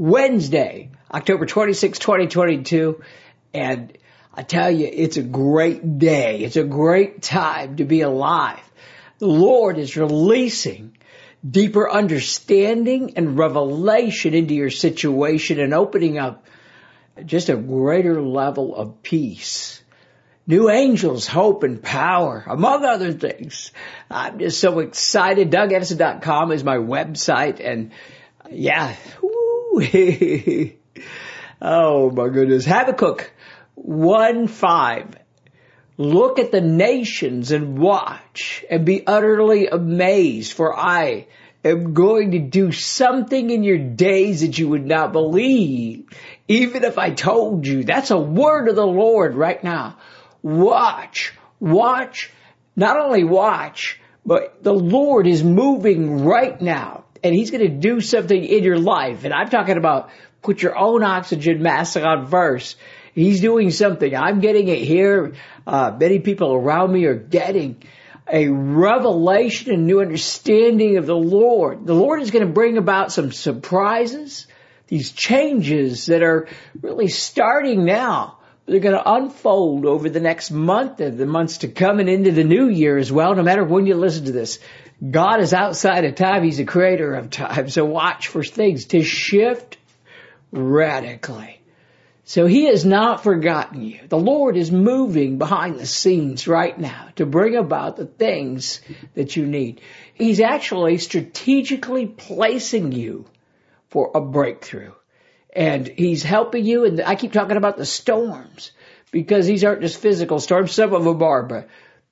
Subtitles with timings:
[0.00, 3.02] Wednesday, October 26, 2022.
[3.52, 3.98] And
[4.32, 6.38] I tell you, it's a great day.
[6.40, 8.62] It's a great time to be alive.
[9.18, 10.96] The Lord is releasing
[11.46, 16.46] deeper understanding and revelation into your situation and opening up
[17.26, 19.82] just a greater level of peace.
[20.46, 23.70] New angels, hope and power, among other things.
[24.10, 25.50] I'm just so excited.
[25.50, 27.92] DougAddison.com is my website and
[28.50, 28.96] yeah,
[31.62, 32.66] oh my goodness.
[32.66, 33.32] Habakkuk
[33.76, 35.16] 1 5.
[35.96, 41.26] Look at the nations and watch and be utterly amazed for I
[41.64, 46.06] am going to do something in your days that you would not believe.
[46.48, 49.98] Even if I told you, that's a word of the Lord right now.
[50.42, 52.30] Watch, watch,
[52.76, 58.00] not only watch, but the Lord is moving right now and he's going to do
[58.00, 59.24] something in your life.
[59.24, 60.10] And I'm talking about
[60.42, 62.76] put your own oxygen mask on first.
[63.14, 64.14] He's doing something.
[64.14, 65.34] I'm getting it here.
[65.66, 67.82] Uh, many people around me are getting
[68.32, 71.86] a revelation and new understanding of the Lord.
[71.86, 74.46] The Lord is going to bring about some surprises,
[74.86, 76.48] these changes that are
[76.80, 78.38] really starting now.
[78.66, 82.30] They're going to unfold over the next month and the months to come and into
[82.30, 84.60] the new year as well, no matter when you listen to this.
[85.08, 86.42] God is outside of time.
[86.42, 87.70] He's the creator of time.
[87.70, 89.78] So watch for things to shift
[90.52, 91.60] radically.
[92.24, 94.00] So he has not forgotten you.
[94.08, 98.80] The Lord is moving behind the scenes right now to bring about the things
[99.14, 99.80] that you need.
[100.14, 103.24] He's actually strategically placing you
[103.88, 104.92] for a breakthrough.
[105.56, 106.84] And he's helping you.
[106.84, 108.70] And I keep talking about the storms
[109.10, 110.70] because these aren't just physical storms.
[110.72, 111.68] Some of them are, but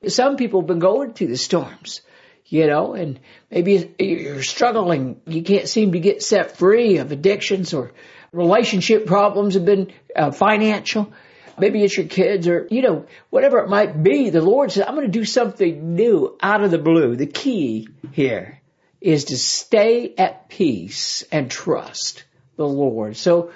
[0.08, 2.00] some people have been going through the storms
[2.48, 3.20] you know, and
[3.50, 5.20] maybe you're struggling.
[5.26, 7.92] You can't seem to get set free of addictions or
[8.32, 11.12] relationship problems have been uh, financial.
[11.58, 14.30] Maybe it's your kids or, you know, whatever it might be.
[14.30, 17.16] The Lord says, I'm going to do something new out of the blue.
[17.16, 18.60] The key here
[19.00, 22.24] is to stay at peace and trust
[22.56, 23.16] the Lord.
[23.16, 23.52] So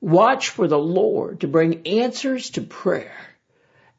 [0.00, 3.16] watch for the Lord to bring answers to prayer.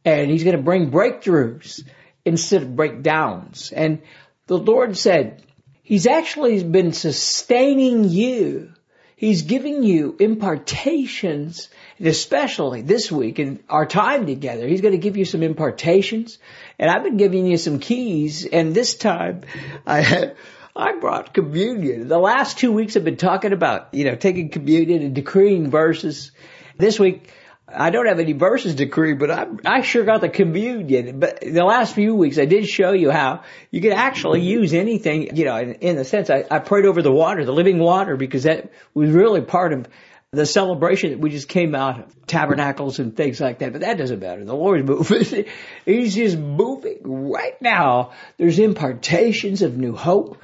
[0.06, 1.84] And He's going to bring breakthroughs
[2.30, 3.72] instead of breakdowns.
[3.72, 4.02] And
[4.48, 5.44] the Lord said,
[5.84, 8.74] He's actually been sustaining you.
[9.16, 11.68] He's giving you impartations,
[12.00, 16.38] especially this week in our time together, He's going to give you some impartations.
[16.78, 19.42] And I've been giving you some keys, and this time
[19.88, 20.38] I, had,
[20.76, 22.08] I brought communion.
[22.08, 26.32] The last two weeks I've been talking about, you know, taking communion and decreeing verses.
[26.78, 27.30] This week
[27.74, 31.20] I don't have any verses decree, but I, I sure got the communion.
[31.20, 35.36] But the last few weeks, I did show you how you can actually use anything,
[35.36, 38.18] you know, in, in the sense I, I prayed over the water, the living water,
[38.18, 39.88] because that was really part of
[40.32, 43.72] the celebration that we just came out of, tabernacles and things like that.
[43.72, 44.46] But that doesn't matter.
[44.46, 45.46] The Lord's moving.
[45.86, 48.12] He's just moving right now.
[48.38, 50.44] There's impartations of new hope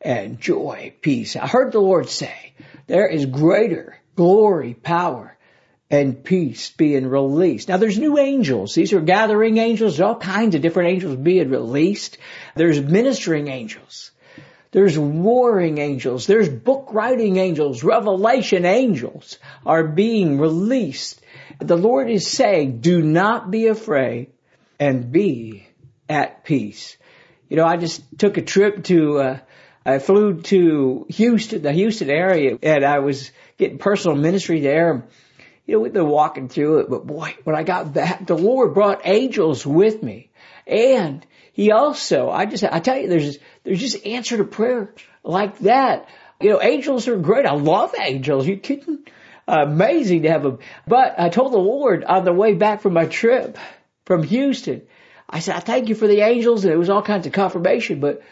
[0.00, 1.36] and joy, peace.
[1.36, 2.52] I heard the Lord say,
[2.86, 5.31] there is greater glory, power,
[5.92, 7.68] and peace being released.
[7.68, 8.74] Now there's new angels.
[8.74, 10.00] These are gathering angels.
[10.00, 12.16] All kinds of different angels being released.
[12.56, 14.10] There's ministering angels.
[14.70, 16.26] There's warring angels.
[16.26, 17.84] There's book writing angels.
[17.84, 21.20] Revelation angels are being released.
[21.58, 24.32] The Lord is saying, do not be afraid
[24.80, 25.68] and be
[26.08, 26.96] at peace.
[27.50, 29.38] You know, I just took a trip to, uh,
[29.84, 35.04] I flew to Houston, the Houston area, and I was getting personal ministry there
[35.66, 38.74] you know, we've been walking through it, but boy, when I got back, the Lord
[38.74, 40.30] brought angels with me.
[40.66, 45.58] And he also, I just, I tell you, there's, there's just answer to prayer like
[45.60, 46.08] that.
[46.40, 47.46] You know, angels are great.
[47.46, 48.46] I love angels.
[48.46, 49.04] You kidding?
[49.46, 50.58] Uh, amazing to have them.
[50.86, 53.58] But I told the Lord on the way back from my trip
[54.04, 54.82] from Houston,
[55.28, 58.00] I said, I thank you for the angels and it was all kinds of confirmation,
[58.00, 58.22] but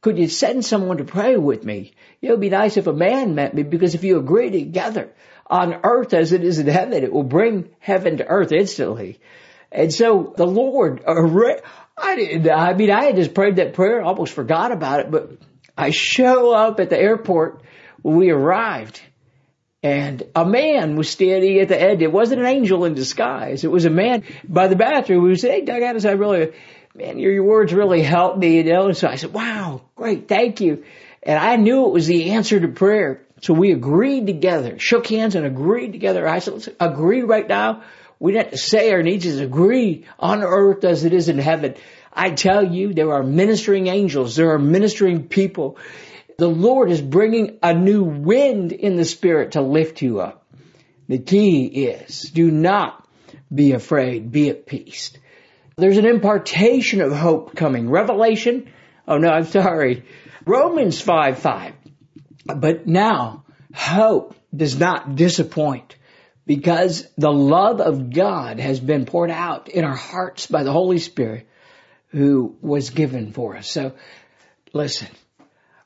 [0.00, 1.92] could you send someone to pray with me?
[2.22, 5.12] It would be nice if a man met me because if you agree together,
[5.50, 7.02] on earth as it is in heaven.
[7.02, 9.18] It will bring heaven to earth instantly.
[9.72, 14.32] And so the Lord, I didn't, I mean, I had just prayed that prayer, almost
[14.32, 15.32] forgot about it, but
[15.76, 17.62] I show up at the airport
[18.02, 19.02] when we arrived
[19.82, 22.02] and a man was standing at the end.
[22.02, 23.64] It wasn't an angel in disguise.
[23.64, 26.52] It was a man by the bathroom who said, hey, Doug Addis, I really,
[26.94, 28.86] man, your, words really helped me, you know.
[28.86, 30.84] And so I said, wow, great, thank you.
[31.22, 33.22] And I knew it was the answer to prayer.
[33.42, 36.26] So we agreed together, shook hands and agreed together.
[36.26, 37.82] I said, let's agree right now.
[38.18, 41.74] We don't say our needs, just agree on earth as it is in heaven.
[42.12, 44.36] I tell you, there are ministering angels.
[44.36, 45.78] There are ministering people.
[46.36, 50.46] The Lord is bringing a new wind in the spirit to lift you up.
[51.08, 53.06] The key is do not
[53.52, 54.30] be afraid.
[54.30, 55.12] Be at peace.
[55.80, 57.90] There's an impartation of hope coming.
[57.90, 58.70] Revelation.
[59.08, 60.04] Oh no, I'm sorry.
[60.44, 61.74] Romans 5 5.
[62.56, 63.44] But now
[63.74, 65.96] hope does not disappoint
[66.46, 70.98] because the love of God has been poured out in our hearts by the Holy
[70.98, 71.46] Spirit
[72.08, 73.70] who was given for us.
[73.70, 73.94] So
[74.72, 75.08] listen,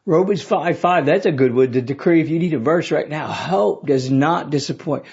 [0.06, 3.08] Romans 5 5, that's a good one to decree if you need a verse right
[3.08, 3.26] now.
[3.26, 5.04] Hope does not disappoint.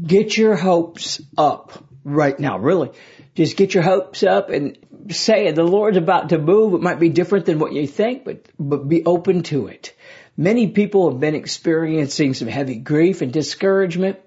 [0.00, 2.90] Get your hopes up right now, really.
[3.34, 4.78] Just get your hopes up and
[5.10, 6.74] say the Lord's about to move.
[6.74, 9.94] It might be different than what you think, but, but be open to it.
[10.36, 14.18] Many people have been experiencing some heavy grief and discouragement.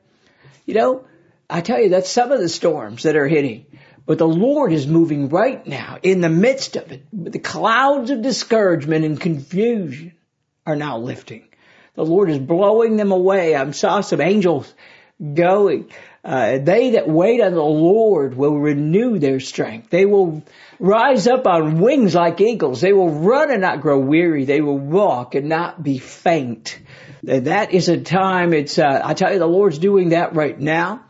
[0.65, 1.05] You know,
[1.49, 3.65] I tell you, that's some of the storms that are hitting.
[4.05, 7.05] But the Lord is moving right now in the midst of it.
[7.11, 10.13] The clouds of discouragement and confusion
[10.65, 11.47] are now lifting.
[11.95, 13.55] The Lord is blowing them away.
[13.55, 14.73] I saw some angels
[15.33, 15.89] going.
[16.23, 19.89] Uh, they that wait on the Lord will renew their strength.
[19.89, 20.43] They will
[20.79, 22.81] rise up on wings like eagles.
[22.81, 24.45] They will run and not grow weary.
[24.45, 26.79] They will walk and not be faint.
[27.23, 28.53] That is a time.
[28.53, 28.77] It's.
[28.77, 31.03] Uh, I tell you, the Lord's doing that right now.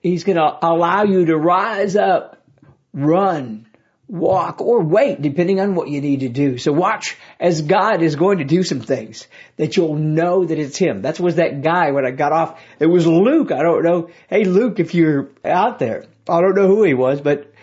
[0.00, 2.44] He's going to allow you to rise up,
[2.92, 3.66] run,
[4.12, 6.58] walk, or wait, depending on what you need to do.
[6.58, 9.26] So watch as God is going to do some things
[9.56, 11.02] that you'll know that it's Him.
[11.02, 12.60] That was that guy when I got off.
[12.78, 13.50] It was Luke.
[13.50, 14.10] I don't know.
[14.28, 17.54] Hey, Luke, if you're out there, I don't know who he was, but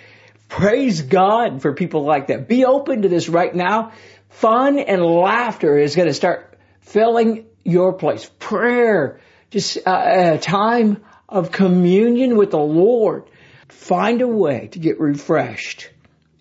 [0.48, 2.48] praise God for people like that.
[2.48, 3.92] Be open to this right now.
[4.30, 8.30] Fun and laughter is going to start filling your place.
[8.40, 9.20] Prayer,
[9.52, 13.30] just uh, a time of communion with the Lord.
[13.68, 15.92] Find a way to get refreshed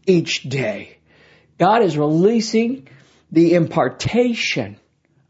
[0.09, 0.99] each day.
[1.59, 2.89] God is releasing
[3.31, 4.79] the impartation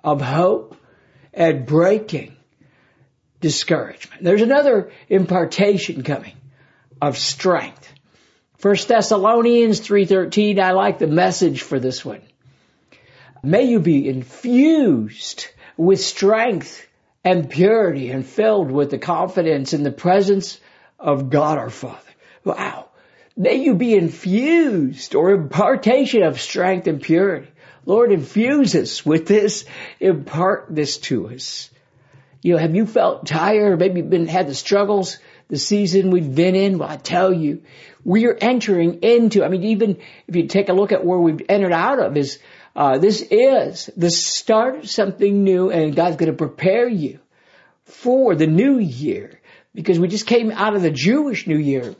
[0.02, 0.76] of hope
[1.32, 2.36] and breaking
[3.40, 4.22] discouragement.
[4.22, 6.34] There's another impartation coming
[7.00, 7.92] of strength.
[8.58, 12.22] First Thessalonians 3:13 I like the message for this one.
[13.42, 15.46] May you be infused
[15.76, 16.86] with strength
[17.24, 20.58] and purity and filled with the confidence in the presence
[20.98, 22.00] of God our Father.
[22.44, 22.87] Wow.
[23.38, 27.46] May you be infused or impartation of strength and purity.
[27.86, 29.64] Lord, infuse us with this,
[30.00, 31.70] impart this to us.
[32.42, 33.78] You know, have you felt tired?
[33.78, 36.78] Maybe been, had the struggles the season we've been in?
[36.78, 37.62] Well, I tell you,
[38.04, 41.46] we are entering into, I mean, even if you take a look at where we've
[41.48, 42.40] entered out of is
[42.74, 47.20] uh, this is the start of something new and God's going to prepare you
[47.84, 49.40] for the new year
[49.74, 51.94] because we just came out of the Jewish New Year,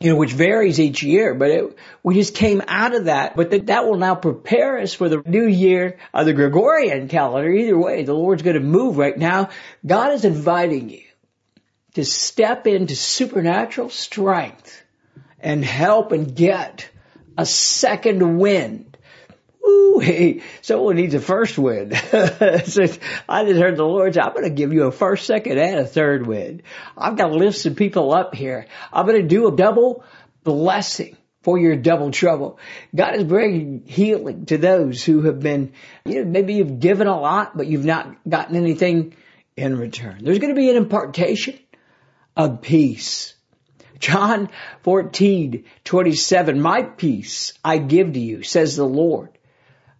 [0.00, 3.36] you know, which varies each year, but it, we just came out of that.
[3.36, 7.50] But that, that will now prepare us for the new year of the Gregorian calendar.
[7.50, 9.50] Either way, the Lord's going to move right now.
[9.86, 11.04] God is inviting you
[11.94, 14.82] to step into supernatural strength
[15.38, 16.88] and help and get
[17.38, 18.93] a second wind
[19.94, 21.94] Ooh, someone needs a first win.
[22.64, 22.86] so
[23.28, 25.80] I just heard the Lord say, I'm going to give you a first, second, and
[25.80, 26.62] a third win.
[26.96, 28.66] I've got to lift some people up here.
[28.92, 30.04] I'm going to do a double
[30.42, 32.58] blessing for your double trouble.
[32.94, 35.72] God is bringing healing to those who have been,
[36.04, 39.14] you know, maybe you've given a lot, but you've not gotten anything
[39.56, 40.24] in return.
[40.24, 41.58] There's going to be an impartation
[42.36, 43.34] of peace.
[43.98, 44.50] John
[44.82, 49.30] 14, 27, my peace I give to you, says the Lord.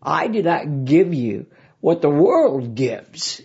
[0.04, 1.46] I do not give you
[1.80, 3.40] what the world gives.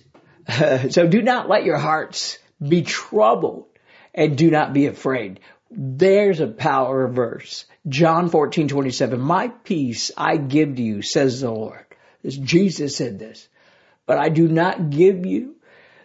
[0.90, 3.68] so do not let your hearts be troubled
[4.14, 5.40] and do not be afraid.
[5.72, 7.66] There's a power verse.
[7.88, 9.20] John 14, 27.
[9.20, 11.86] My peace I give to you, says the Lord.
[12.24, 13.48] This, Jesus said this.
[14.06, 15.56] But I do not give you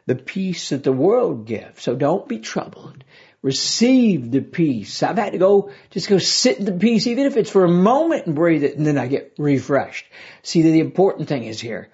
[0.06, 1.82] the peace that the world gives.
[1.82, 3.03] So don't be troubled
[3.44, 5.02] receive the peace.
[5.02, 7.70] I've had to go, just go sit in the peace, even if it's for a
[7.70, 10.06] moment and breathe it, and then I get refreshed.
[10.42, 11.90] See, the important thing is here,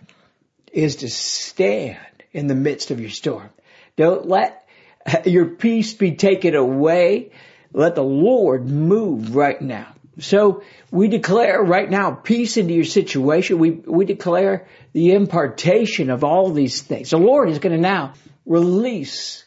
[0.73, 1.99] is to stand
[2.31, 3.51] in the midst of your storm.
[3.97, 4.65] Don't let
[5.27, 7.33] your peace be taken away.
[7.73, 9.89] Let the Lord move right now.
[10.21, 13.59] So we declare right now peace into your situation.
[13.59, 17.11] We, we declare the impartation of all these things.
[17.11, 18.15] The Lord is going to now
[18.47, 19.45] release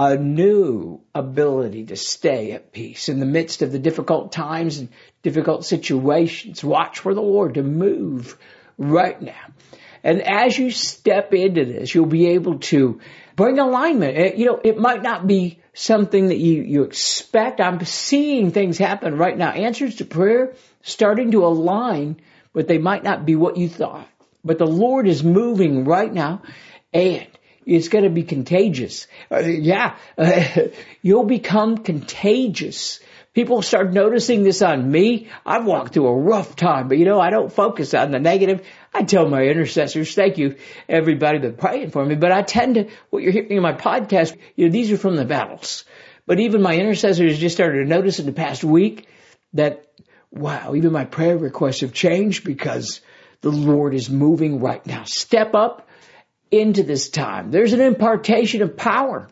[0.00, 4.88] a new ability to stay at peace in the midst of the difficult times and
[5.22, 6.64] difficult situations.
[6.64, 8.38] Watch for the Lord to move
[8.78, 9.44] right now.
[10.02, 12.98] And as you step into this, you'll be able to
[13.36, 14.38] bring alignment.
[14.38, 17.60] You know, it might not be something that you, you expect.
[17.60, 19.50] I'm seeing things happen right now.
[19.50, 22.22] Answers to prayer starting to align,
[22.54, 24.08] but they might not be what you thought.
[24.42, 26.40] But the Lord is moving right now
[26.90, 27.28] and
[27.66, 29.06] it's going to be contagious.
[29.30, 30.42] Uh, yeah, uh,
[31.02, 33.00] you'll become contagious.
[33.32, 35.28] People start noticing this on me.
[35.46, 38.66] I've walked through a rough time, but you know, I don't focus on the negative.
[38.92, 40.56] I tell my intercessors, thank you
[40.88, 44.36] everybody that's praying for me, but I tend to, what you're hearing in my podcast,
[44.56, 45.84] you know, these are from the battles.
[46.26, 49.06] But even my intercessors just started to notice in the past week
[49.52, 49.84] that,
[50.32, 53.00] wow, even my prayer requests have changed because
[53.42, 55.04] the Lord is moving right now.
[55.04, 55.88] Step up
[56.50, 57.50] into this time.
[57.50, 59.28] There's an impartation of power.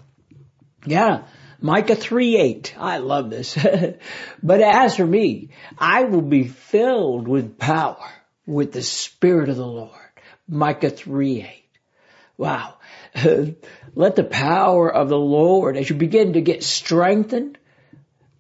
[0.87, 1.25] Yeah.
[1.61, 2.75] Micah 3 8.
[2.79, 3.59] I love this.
[4.43, 8.11] but as for me, I will be filled with power
[8.47, 9.91] with the Spirit of the Lord.
[10.49, 11.65] Micah 3 8.
[12.37, 12.75] Wow.
[13.95, 17.58] Let the power of the Lord, as you begin to get strengthened,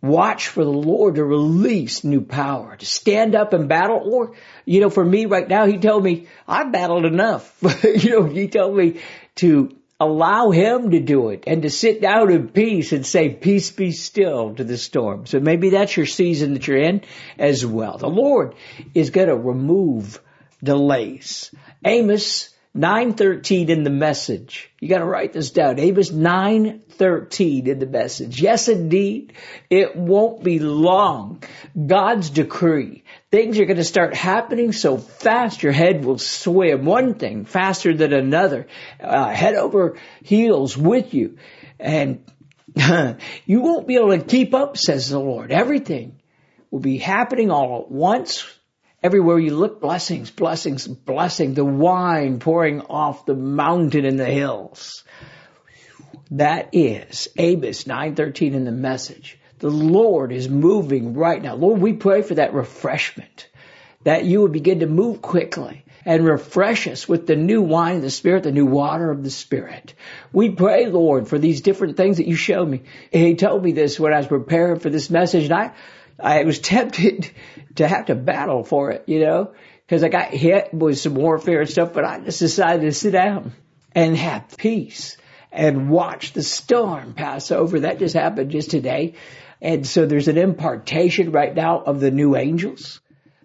[0.00, 4.00] watch for the Lord to release new power, to stand up and battle.
[4.04, 7.56] Or, you know, for me right now, he told me, I've battled enough.
[7.82, 9.00] you know, he told me
[9.36, 13.70] to allow him to do it and to sit down in peace and say, peace
[13.72, 15.26] be still to the storm.
[15.26, 17.02] So maybe that's your season that you're in
[17.36, 17.98] as well.
[17.98, 18.54] The Lord
[18.94, 20.20] is going to remove
[20.62, 21.50] delays.
[21.84, 24.70] Amos 913 in the message.
[24.78, 25.78] You gotta write this down.
[25.78, 28.40] Amos 913 in the message.
[28.40, 29.32] Yes, indeed.
[29.70, 31.42] It won't be long.
[31.87, 33.04] God's decree.
[33.30, 36.84] Things are gonna start happening so fast your head will swim.
[36.84, 38.66] One thing faster than another.
[39.02, 41.38] Uh, head over heels with you.
[41.80, 42.25] And
[43.46, 45.50] you won't be able to keep up, says the Lord.
[45.50, 46.20] Everything
[46.70, 48.44] will be happening all at once
[49.00, 55.04] Everywhere you look, blessings, blessings, blessing, the wine pouring off the mountain and the hills.
[56.32, 59.38] That is Amos 913 in the message.
[59.60, 61.54] The Lord is moving right now.
[61.54, 63.48] Lord, we pray for that refreshment,
[64.02, 68.02] that you would begin to move quickly and refresh us with the new wine of
[68.02, 69.94] the Spirit, the new water of the Spirit.
[70.32, 72.82] We pray, Lord, for these different things that you showed me.
[73.12, 75.72] He told me this when I was preparing for this message, and I,
[76.18, 77.30] I was tempted
[77.76, 79.52] to have to battle for it, you know,
[79.87, 83.12] because I got hit with some warfare and stuff, but I just decided to sit
[83.12, 83.52] down
[83.92, 85.16] and have peace
[85.50, 87.80] and watch the storm pass over.
[87.80, 89.14] That just happened just today.
[89.60, 93.00] And so there's an impartation right now of the new angels.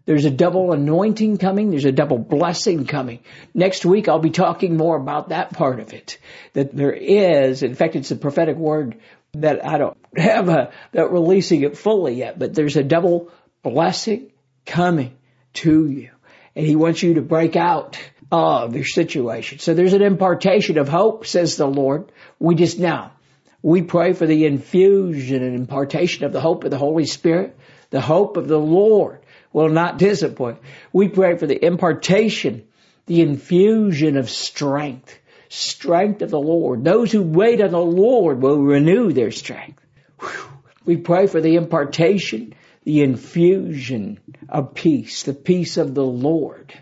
[0.06, 1.72] There's a double anointing coming.
[1.72, 3.20] There's a double blessing coming.
[3.54, 6.18] Next week, I'll be talking more about that part of it.
[6.54, 9.00] That there is, in fact, it's a prophetic word
[9.34, 13.32] that I don't have a, that releasing it fully yet, but there's a double
[13.64, 14.32] blessing
[14.66, 15.18] coming
[15.54, 16.10] to you.
[16.56, 17.98] And he wants you to break out
[18.32, 19.60] of your situation.
[19.60, 22.12] So there's an impartation of hope, says the Lord.
[22.40, 23.14] We just now,
[23.62, 27.58] we pray for the infusion and impartation of the hope of the Holy Spirit.
[27.90, 29.20] The hope of the Lord
[29.52, 30.60] will not disappoint.
[30.92, 32.68] We pray for the impartation,
[33.06, 35.18] the infusion of strength
[35.54, 36.84] strength of the Lord.
[36.84, 39.80] Those who wait on the Lord will renew their strength.
[40.20, 40.50] Whew.
[40.86, 44.20] We pray for the impartation, the infusion
[44.50, 46.74] of peace, the peace of the Lord.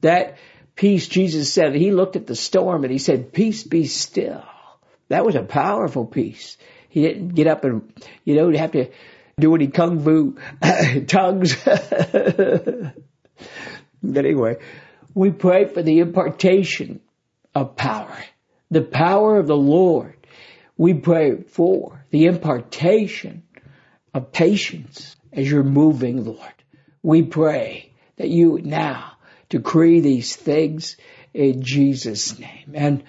[0.00, 0.38] That
[0.74, 4.44] peace, Jesus said, he looked at the storm and he said, peace be still.
[5.08, 6.58] That was a powerful peace.
[6.88, 7.92] He didn't get up and,
[8.24, 8.90] you know, have to
[9.38, 10.36] do any kung fu
[11.06, 11.56] tongues.
[11.64, 12.94] but
[14.02, 14.56] anyway,
[15.14, 17.00] we pray for the impartation
[17.56, 18.22] of power.
[18.70, 20.14] The power of the Lord.
[20.76, 23.44] We pray for the impartation
[24.12, 26.52] of patience as you're moving, Lord.
[27.02, 29.12] We pray that you now
[29.48, 30.98] decree these things
[31.32, 32.72] in Jesus' name.
[32.74, 33.04] And,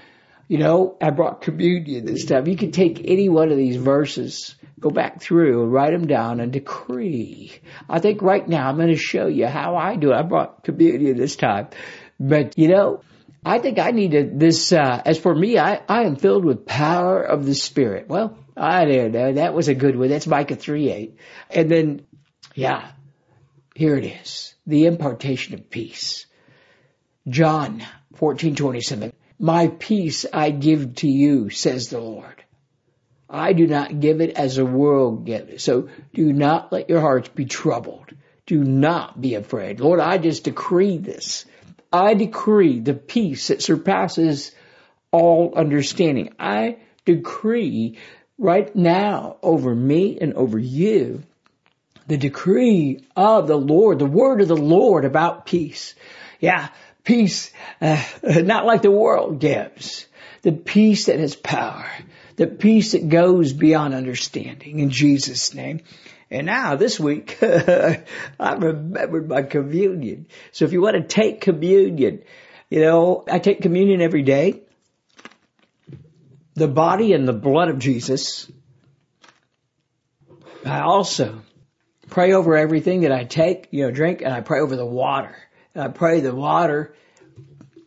[0.48, 2.48] you know, I brought communion this time.
[2.48, 6.54] You can take any one of these verses, go back through write them down and
[6.54, 7.60] decree.
[7.90, 10.16] I think right now I'm going to show you how I do it.
[10.16, 11.68] I brought communion this time.
[12.18, 13.02] But, you know,
[13.46, 17.22] I think I needed this, uh, as for me, I, I am filled with power
[17.22, 18.08] of the Spirit.
[18.10, 19.34] Well, I don't know.
[19.34, 20.10] That was a good one.
[20.10, 21.18] That's Micah 3 8.
[21.52, 22.06] And then,
[22.56, 22.92] yeah,
[23.76, 24.56] here it is.
[24.66, 26.26] The impartation of peace.
[27.28, 29.14] John 14 27.
[29.40, 32.44] My peace I give to you, says the Lord.
[33.30, 35.62] I do not give it as the world gives it.
[35.62, 38.12] So do not let your hearts be troubled.
[38.46, 39.80] Do not be afraid.
[39.80, 41.46] Lord, I just decree this.
[41.92, 44.52] I decree the peace that surpasses
[45.12, 46.34] all understanding.
[46.40, 47.98] I decree
[48.38, 51.24] right now over me and over you
[52.08, 55.94] the decree of the Lord, the word of the Lord about peace.
[56.40, 56.70] Yeah,
[57.04, 57.52] peace,
[57.82, 60.08] uh, not like the world gives.
[60.42, 61.90] The peace that has power.
[62.38, 65.82] The peace that goes beyond understanding in Jesus' name.
[66.30, 68.04] And now this week, I
[68.40, 70.28] remembered my communion.
[70.52, 72.24] So if you want to take communion,
[72.70, 74.64] you know, I take communion every day.
[76.56, 78.52] The body and the blood of Jesus.
[80.66, 81.42] I also
[82.10, 85.36] pray over everything that I take, you know, drink, and I pray over the water.
[85.74, 86.96] And I pray the water,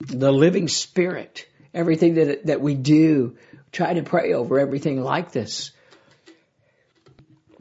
[0.01, 3.37] the living spirit, everything that, that we do,
[3.73, 5.73] try to pray over everything like this.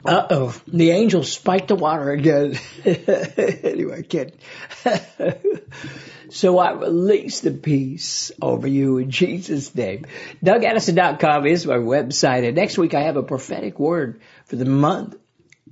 [0.05, 2.57] Uh oh, the angel spiked the water again.
[2.85, 4.37] anyway, kid.
[6.29, 10.05] so I release the peace over you in Jesus' name.
[10.43, 15.17] DougAddison.com is my website, and next week I have a prophetic word for the month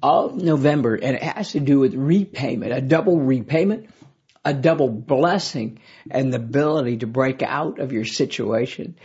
[0.04, 3.90] of November, and it has to do with repayment, a double repayment,
[4.44, 5.80] a double blessing,
[6.12, 8.98] and the ability to break out of your situation.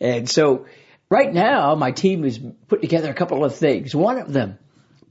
[0.00, 0.66] And so
[1.10, 3.94] right now, my team has put together a couple of things.
[3.94, 4.58] One of them,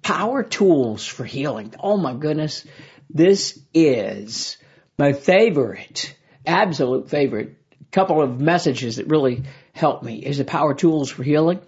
[0.02, 1.74] power tools for healing.
[1.80, 2.66] Oh my goodness.
[3.10, 4.58] This is
[4.98, 6.16] my favorite,
[6.46, 7.56] absolute favorite
[7.92, 11.60] couple of messages that really helped me is the power tools for healing.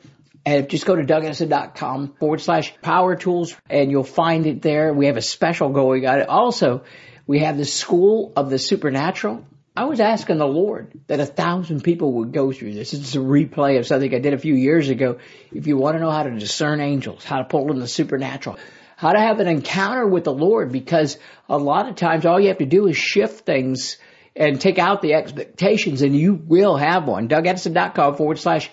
[0.45, 4.91] And just go to dougaddison.com forward slash power tools and you'll find it there.
[4.91, 6.23] We have a special going on.
[6.23, 6.83] Also,
[7.27, 9.45] we have the school of the supernatural.
[9.75, 12.93] I was asking the Lord that a thousand people would go through this.
[12.93, 15.19] It's a replay of something I did a few years ago.
[15.53, 18.59] If you want to know how to discern angels, how to pull in the supernatural,
[18.97, 22.49] how to have an encounter with the Lord, because a lot of times all you
[22.49, 23.97] have to do is shift things
[24.35, 27.29] and take out the expectations and you will have one.
[27.29, 28.69] DougAddison.com forward slash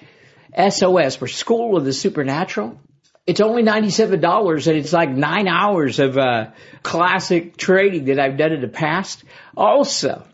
[0.57, 2.77] SOS for School of the Supernatural.
[3.25, 6.51] It's only $97 and it's like nine hours of uh,
[6.83, 9.23] classic training that I've done in the past.
[9.57, 10.25] Also,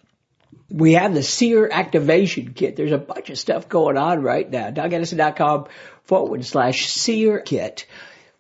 [0.74, 2.74] we have the seer activation kit.
[2.74, 4.70] There's a bunch of stuff going on right now.
[4.70, 5.66] DougAddison.com
[6.02, 7.86] forward slash seer kit.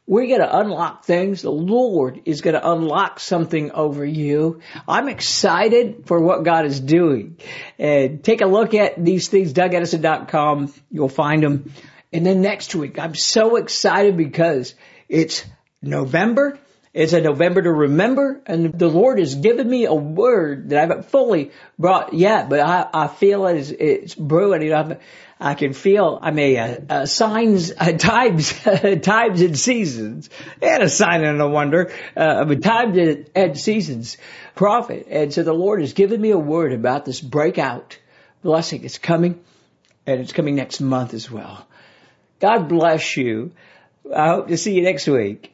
[0.04, 1.42] We're going to unlock things.
[1.42, 4.60] The Lord is going to unlock something over you.
[4.88, 7.38] I'm excited for what God is doing.
[7.78, 10.74] And take a look at these things, DougAddison.com.
[10.90, 11.72] You'll find them.
[12.12, 14.74] And then next week, I'm so excited because
[15.08, 15.44] it's
[15.80, 16.58] November.
[16.94, 20.80] It's a November to remember, and the Lord has given me a word that I
[20.82, 24.96] haven't fully brought yet, but I, I feel it is, it's brewing.
[25.40, 28.52] I can feel, I mean, a, a signs, uh, a times,
[29.02, 30.30] times and seasons,
[30.62, 34.16] and a sign and a wonder, uh, a times and seasons
[34.54, 35.08] prophet.
[35.10, 37.98] And so the Lord has given me a word about this breakout
[38.44, 38.84] blessing.
[38.84, 39.42] It's coming,
[40.06, 41.66] and it's coming next month as well.
[42.38, 43.50] God bless you.
[44.14, 45.53] I hope to see you next week.